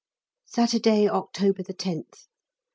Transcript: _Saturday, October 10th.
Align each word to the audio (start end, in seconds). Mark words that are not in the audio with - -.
_Saturday, 0.51 1.07
October 1.07 1.61
10th. 1.73 2.25